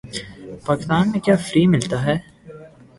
پاکستان 0.65 1.05
میں 1.11 1.19
کیا 1.25 1.35
فری 1.45 1.65
ملتا 1.73 1.97
ہے 2.05 2.15